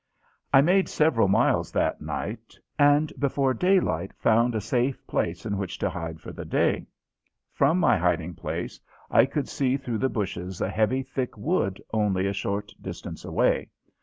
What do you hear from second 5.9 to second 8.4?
hide for the day. From my hiding